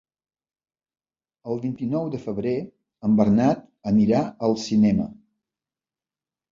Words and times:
El 1.51 1.61
vint-i-nou 1.67 2.09
de 2.15 2.21
febrer 2.25 2.55
en 3.09 3.21
Bernat 3.21 3.65
anirà 3.95 4.27
al 4.49 4.61
cinema. 4.67 5.11